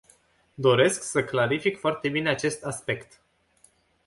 [0.57, 3.21] Doresc să clarific foarte bine acest aspect.